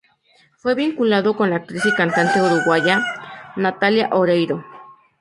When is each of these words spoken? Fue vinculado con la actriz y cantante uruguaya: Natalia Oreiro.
Fue 0.57 0.73
vinculado 0.73 1.37
con 1.37 1.51
la 1.51 1.57
actriz 1.57 1.85
y 1.85 1.91
cantante 1.91 2.41
uruguaya: 2.41 3.03
Natalia 3.55 4.09
Oreiro. 4.11 4.65